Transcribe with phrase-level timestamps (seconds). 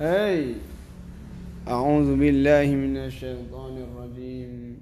[0.00, 0.54] أي.
[1.68, 4.74] أعوذ بالله من الشيطان الرجيم.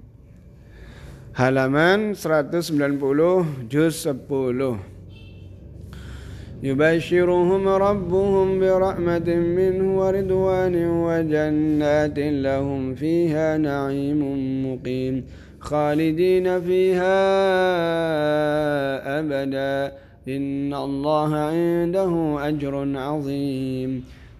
[1.37, 4.79] Halaman 190 juz 10
[6.63, 9.29] يبشرهم ربهم برحمة
[9.59, 10.75] منه ورضوان
[11.05, 14.21] وجنات لهم فيها نعيم
[14.65, 15.25] مقيم
[15.59, 17.19] خالدين فيها
[19.19, 24.03] أبدا إن الله عنده أجر عظيم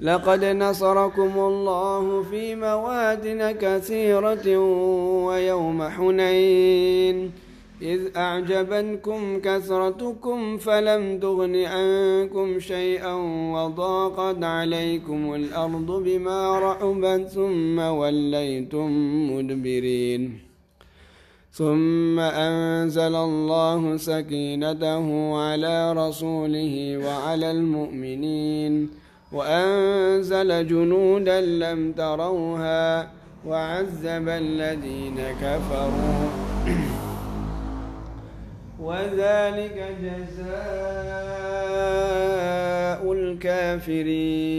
[0.00, 4.46] لقد نصركم الله في مواد كثيرة
[5.26, 7.30] ويوم حنين.
[7.82, 13.14] إذ أعجبتكم كثرتكم فلم تغن عنكم شيئا
[13.54, 18.90] وضاقت عليكم الأرض بما رحبت ثم وليتم
[19.32, 20.38] مدبرين.
[21.52, 28.90] ثم أنزل الله سكينته على رسوله وعلى المؤمنين.
[29.32, 33.10] وأنزل جنودا لم تروها
[33.46, 36.28] وعذب الذين كفروا.
[38.80, 40.50] وذلك جزاء
[43.12, 44.54] الكافرين.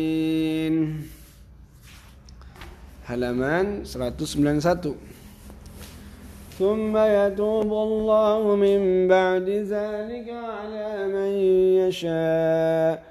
[3.07, 4.95] Halaman 191
[6.59, 11.31] ثم يتوب الله من بعد ذلك على من
[11.81, 13.10] يشاء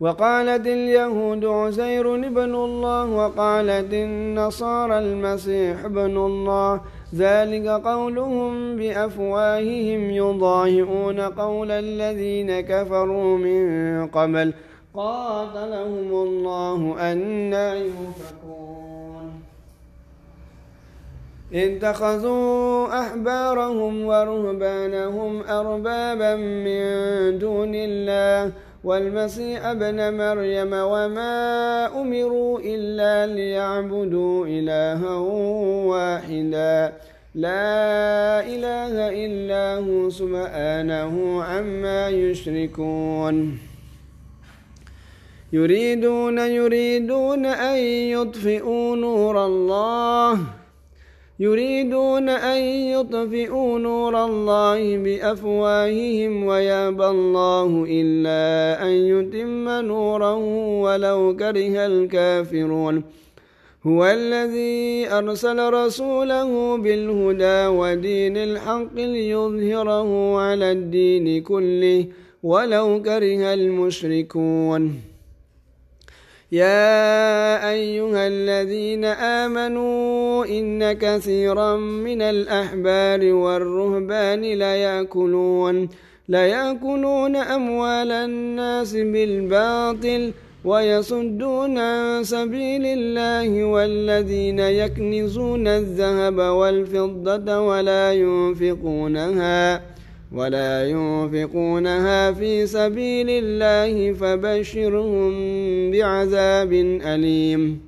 [0.00, 6.80] وقالت اليهود عزير ابن الله وقالت النصارى المسيح ابن الله.
[7.14, 14.52] ذلك قولهم بأفواههم يضاهئون قول الذين كفروا من قبل.
[14.94, 19.42] قاتلهم الله أنا يؤفكون.
[21.54, 28.67] اتخذوا أحبارهم ورهبانهم أربابا من دون الله.
[28.88, 31.36] والمسيح ابن مريم وما
[32.00, 35.14] أمروا إلا ليعبدوا إلها
[35.92, 36.92] واحدا.
[37.34, 38.94] لا إله
[39.24, 43.58] إلا هو سبحانه عما يشركون.
[45.52, 47.78] يريدون يريدون أن
[48.16, 50.32] يطفئوا نور الله.
[51.40, 52.60] يريدون أن
[52.94, 58.42] يطفئوا نور الله بأفواههم ويابى الله إلا
[58.82, 60.42] أن يتم نوره
[60.82, 63.02] ولو كره الكافرون.
[63.86, 72.06] هو الذي أرسل رسوله بالهدى ودين الحق ليظهره على الدين كله
[72.42, 75.07] ولو كره المشركون.
[76.52, 85.88] يا أيها الذين آمنوا إن كثيرا من الأحبار والرهبان ليأكلون
[86.28, 90.32] ليأكلون أموال الناس بالباطل
[90.64, 99.82] ويصدون عن سبيل الله والذين يكنزون الذهب والفضة ولا ينفقونها
[100.32, 105.32] ولا ينفقونها في سبيل الله فبشرهم
[105.90, 106.72] بعذاب
[107.12, 107.80] أليم.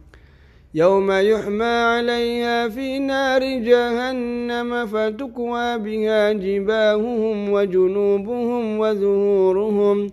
[0.75, 10.11] يوم يحمى عليها في نار جهنم فتكوى بها جباههم وجنوبهم وظهورهم.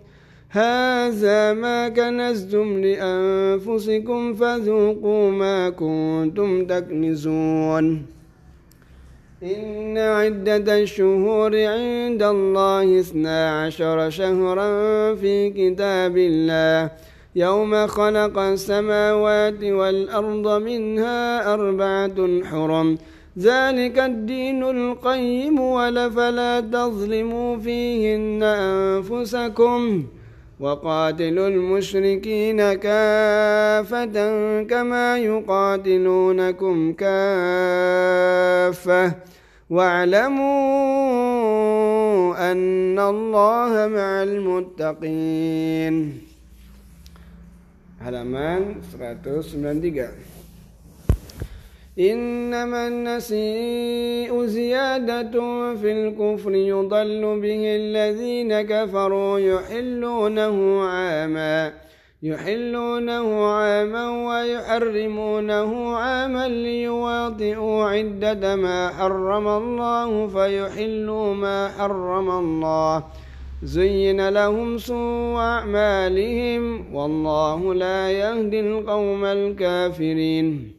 [0.50, 8.17] هذا ما كنزتم لأنفسكم فذوقوا ما كنتم تكنزون.
[9.42, 16.90] إن عدة الشهور عند الله اثنا عشر شهرا في كتاب الله.
[17.36, 22.98] يوم خلق السماوات والأرض منها أربعة حرم.
[23.38, 30.04] ذلك الدين القيم ولفلا تظلموا فيهن أنفسكم.
[30.60, 34.16] وقاتلوا المشركين كافة
[34.62, 38.24] كما يقاتلونكم كافة.
[39.70, 40.48] واعلموا
[42.52, 45.94] أن الله مع المتقين.
[47.98, 50.37] Halaman 193
[51.98, 55.30] إنما النسيء زيادة
[55.74, 61.72] في الكفر يضل به الذين كفروا يحلونه عاما
[62.22, 73.04] يحلونه عاما ويحرمونه عاما ليواطئوا عدة ما حرم الله فيحلوا ما حرم الله.
[73.62, 80.77] زين لهم سوء أعمالهم والله لا يهدي القوم الكافرين.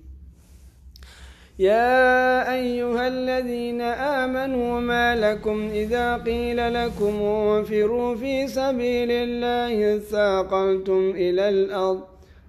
[1.60, 11.50] يا أيها الذين آمنوا ما لكم إذا قيل لكم انفروا في سبيل الله ثاقلتم إلى
[11.50, 12.02] الأرض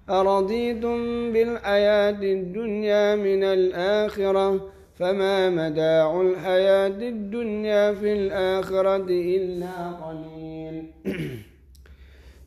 [0.09, 0.97] أرضيتم
[1.33, 10.83] بالحياة الدنيا من الآخرة فما متاع الحياة الدنيا في الآخرة إلا قليل.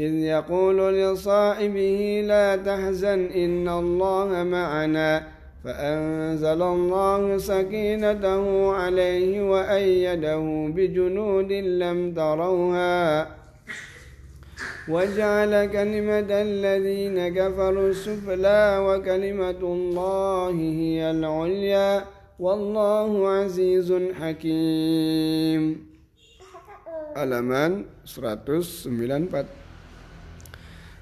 [0.00, 2.00] إذ يقول لصاحبه
[2.32, 5.22] لا تحزن إن الله معنا
[5.64, 10.42] فأنزل الله سكينته عليه وأيده
[10.76, 13.28] بجنود لم تروها.
[14.88, 20.50] وجعل كلمة الذين كفروا السفلى وكلمة الله
[20.80, 22.04] هي العليا
[22.38, 23.88] والله عزيز
[24.20, 25.62] حكيم.
[27.20, 29.59] Halaman 194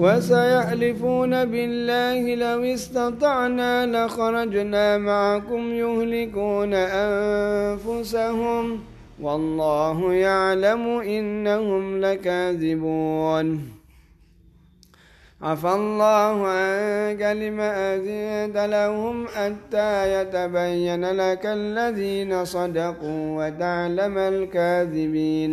[0.00, 8.64] وسيحلفون بالله لو استطعنا لخرجنا معكم يهلكون أنفسهم
[9.20, 10.82] والله يعلم
[11.16, 13.46] إنهم لكاذبون.
[15.42, 25.52] عفى الله عنك لما أذنت لهم حتى يتبين لك الذين صدقوا وتعلم الكاذبين.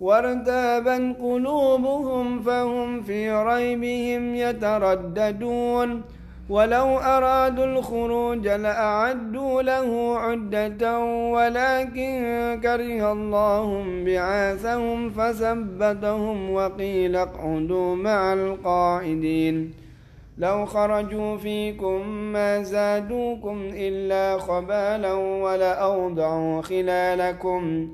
[0.00, 6.02] وارتابا قلوبهم فهم في ريبهم يترددون.
[6.48, 10.98] ولو أرادوا الخروج لأعدوا له عدة
[11.32, 19.72] ولكن كره الله بعاثهم فثبتهم وقيل اقعدوا مع القاعدين.
[20.38, 27.88] لو خرجوا فيكم ما زادوكم إلا خبالا ولأوضعوا خلالكم.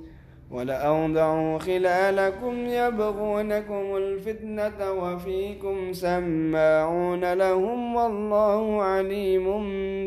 [0.53, 9.47] ولأوضعوا خلالكم يبغونكم الفتنة وفيكم سماعون لهم والله عليم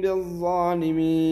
[0.01, 1.31] بالظالمين.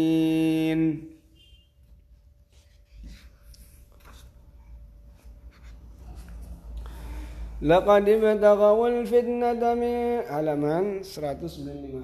[7.61, 12.03] لقد ابتغوا الفتنة من على من؟ 195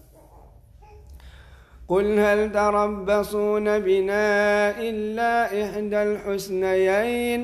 [1.91, 4.29] قل هل تربصون بنا
[4.79, 5.33] إلا
[5.63, 7.41] إحدى الحسنيين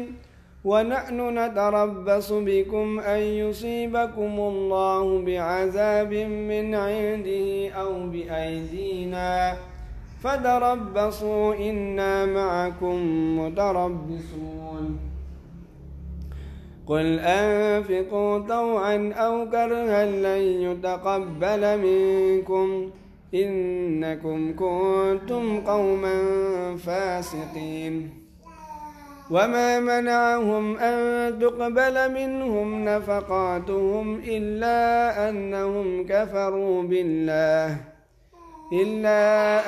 [0.64, 6.14] ونحن نتربص بكم أن يصيبكم الله بعذاب
[6.52, 9.58] من عنده أو بأيدينا
[10.24, 12.98] فتربصوا إنا معكم
[13.40, 15.00] متربصون.
[16.88, 22.90] قل أنفقوا طوعا أو كرها لن يتقبل منكم
[23.34, 26.16] إنكم كنتم قوما
[26.78, 28.10] فاسقين.
[29.32, 37.78] وما منعهم أن تقبل منهم نفقاتهم إلا أنهم كفروا بالله
[38.74, 39.24] إلا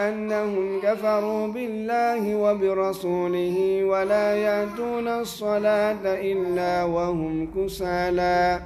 [0.10, 8.60] أنهم كفروا بالله وبرسوله ولا يأتون الصلاة إلا وهم كسالى.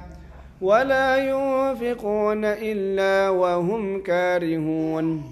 [0.64, 5.22] ولا ينفقون إلا وهم كارهون.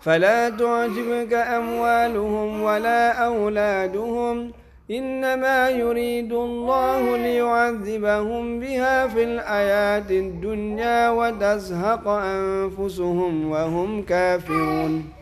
[0.00, 4.50] فلا تعجبك أموالهم ولا أولادهم
[4.90, 15.21] إنما يريد الله ليعذبهم بها في الحياة الدنيا وتزهق أنفسهم وهم كافرون.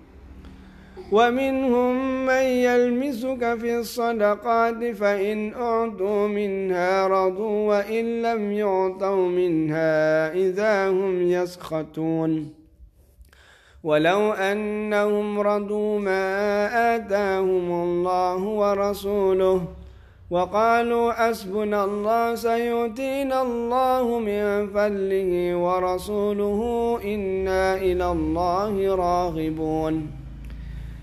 [1.11, 11.21] ومنهم من يلمسك في الصدقات فإن أعطوا منها رضوا وإن لم يعطوا منها إذا هم
[11.21, 12.53] يسخطون.
[13.83, 16.25] ولو أنهم رضوا ما
[16.95, 19.61] آتاهم الله ورسوله
[20.29, 26.61] وقالوا حسبنا الله سيؤتينا الله من فضله ورسوله
[27.03, 30.20] إنا إلى الله راغبون.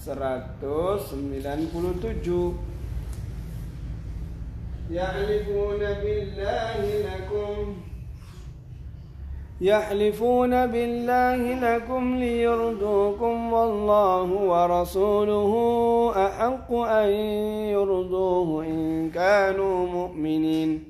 [0.00, 2.58] 197
[4.90, 7.74] يحلفون بالله لكم
[9.60, 15.52] يحلفون بالله لكم ليرضوكم والله ورسوله
[16.26, 17.10] أحق أن
[17.76, 20.89] يرضوه إن كانوا مؤمنين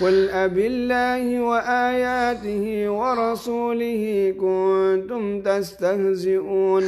[0.00, 6.84] قل أب الله وآياته ورسوله كنتم تستهزئون.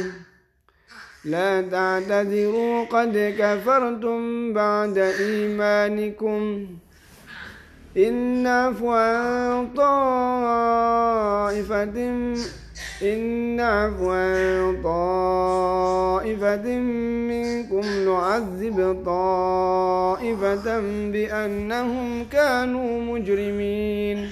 [1.25, 6.67] لا تعتذروا قد كفرتم بعد إيمانكم.
[7.97, 11.13] إن نعفو عن طائفة
[13.03, 13.19] إن
[13.55, 16.67] نعفو عن طائفة
[17.29, 20.79] منكم نعذب طائفة
[21.11, 24.29] بأنهم كانوا مجرمين.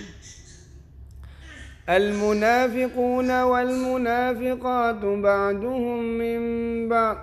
[1.89, 6.41] المنافقون والمنافقات بعدهم من
[6.89, 7.17] بعض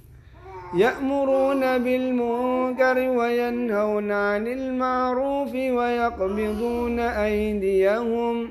[0.84, 8.50] يأمرون بالمنكر وينهون عن المعروف ويقبضون أيديهم.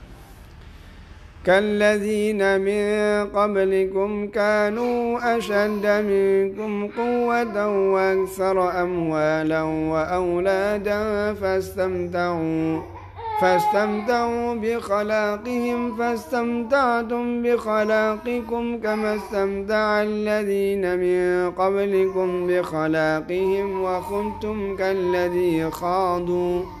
[1.45, 12.81] كالذين من قبلكم كانوا أشد منكم قوة وأكثر أموالا وأولادا فاستمتعوا
[13.41, 26.80] فاستمتعوا بخلاقهم فاستمتعتم بخلاقكم كما استمتع الذين من قبلكم بخلاقهم وخنتم كالذي خاضوا.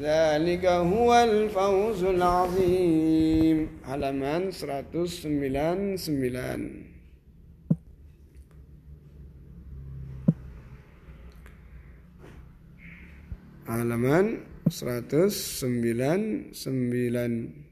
[0.00, 3.68] ذلك هو الفوز العظيم.
[3.86, 6.84] halaman 199
[13.68, 17.63] halaman 199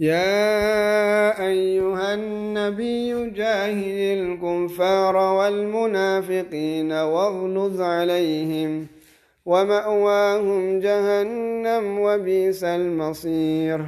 [0.00, 8.86] يا أيها النبي جاهد الكفار والمنافقين واغلظ عليهم
[9.46, 13.84] ومأواهم جهنم وبئس المصير.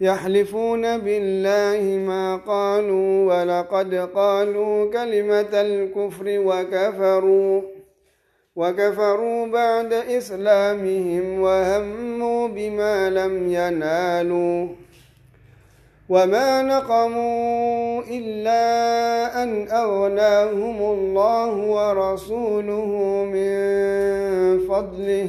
[0.00, 7.73] يحلفون بالله ما قالوا ولقد قالوا كلمة الكفر وكفروا.
[8.56, 14.68] وكفروا بعد إسلامهم وهموا بما لم ينالوا
[16.08, 18.62] وما نقموا إلا
[19.42, 22.86] أن أغناهم الله ورسوله
[23.32, 23.54] من
[24.68, 25.28] فضله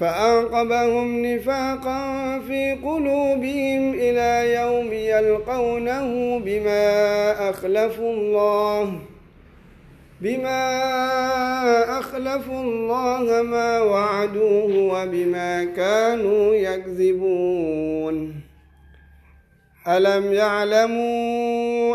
[0.00, 9.00] فأعقبهم نفاقا في قلوبهم إلى يوم يلقونه بما أخلفوا الله
[10.20, 18.34] بما أخلفوا الله ما وعدوه وبما كانوا يكذبون.
[19.88, 20.32] ألم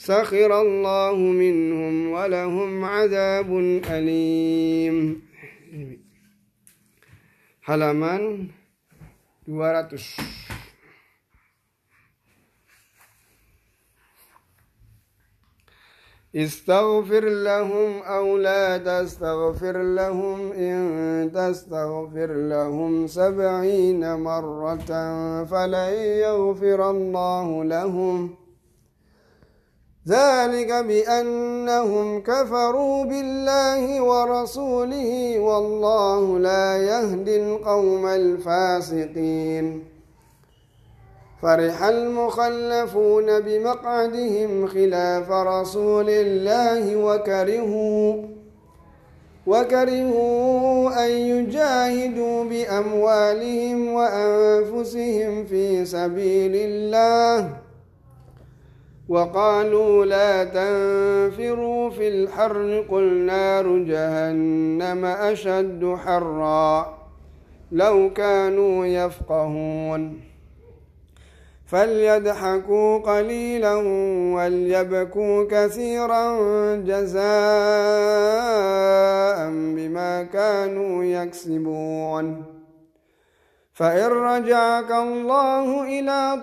[0.00, 3.50] سخر الله منهم ولهم عذاب
[3.84, 4.96] أليم.
[7.68, 8.48] Halaman
[9.46, 10.00] 200
[16.36, 24.90] استغفر لهم أو لا تستغفر لهم إن تستغفر لهم سبعين مرة
[25.44, 25.92] فلن
[26.24, 28.39] يغفر الله لهم
[30.08, 39.84] ذلك بأنهم كفروا بالله ورسوله والله لا يهدي القوم الفاسقين.
[41.42, 48.14] فرح المخلفون بمقعدهم خلاف رسول الله وكرهوا
[49.46, 57.69] وكرهوا أن يجاهدوا بأموالهم وأنفسهم في سبيل الله.
[59.10, 66.98] وقالوا لا تنفروا في الحر قل نار جهنم أشد حرا.
[67.72, 70.20] لو كانوا يفقهون.
[71.66, 73.74] فليضحكوا قليلا
[74.34, 76.36] وليبكوا كثيرا
[76.76, 77.20] جزاء
[79.50, 82.42] بما كانوا يكسبون.
[83.72, 86.42] فإن رجعك الله إلى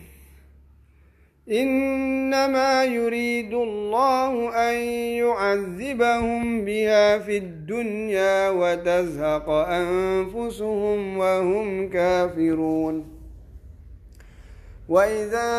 [1.51, 4.33] إنما يريد الله
[4.69, 4.75] أن
[5.23, 13.21] يعذبهم بها في الدنيا وتزهق أنفسهم وهم كافرون.
[14.89, 15.51] وإذا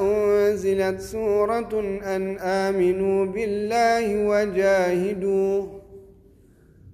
[0.00, 5.66] أنزلت سورة أن آمنوا بالله وجاهدوا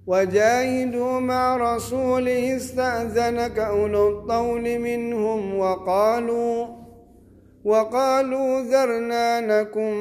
[0.07, 6.80] وجاهدوا مع رسوله استأذنك أولو الطول منهم وقالوا
[7.65, 9.93] وقالوا ذرنا نكن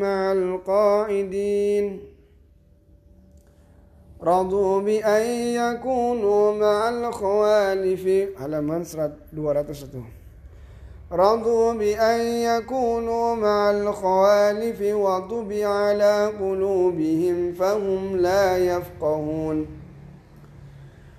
[0.00, 2.00] مع القاعدين.
[4.22, 5.26] رضوا بأن
[5.62, 8.30] يكونوا مع الخوالف.
[8.40, 10.02] على منصرة 201
[11.12, 19.85] رضوا بأن يكونوا مع الخوالف وطبع على قلوبهم فهم لا يفقهون.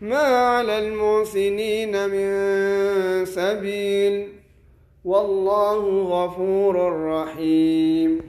[0.00, 2.28] ما على المحسنين من
[3.24, 4.28] سبيل
[5.04, 8.20] والله غفور رحيم.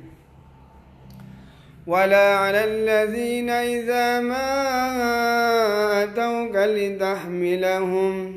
[1.88, 4.48] ولا على الذين إذا ما
[6.04, 8.37] أتوك لتحملهم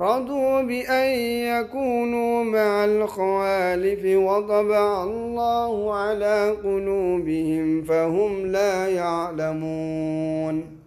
[0.00, 1.10] رضوا بأن
[1.54, 10.79] يكونوا مع الخوالف وطبع الله على قلوبهم فهم لا يعلمون